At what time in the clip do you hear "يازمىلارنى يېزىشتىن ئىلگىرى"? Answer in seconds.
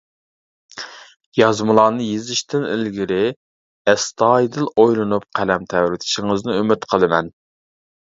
1.39-3.19